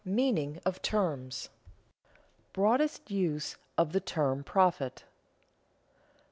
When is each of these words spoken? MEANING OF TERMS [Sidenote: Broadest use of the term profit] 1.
MEANING 0.03 0.59
OF 0.65 0.81
TERMS 0.81 1.37
[Sidenote: 1.49 2.53
Broadest 2.53 3.11
use 3.11 3.57
of 3.77 3.91
the 3.93 3.99
term 3.99 4.43
profit] 4.43 5.03
1. 5.05 5.11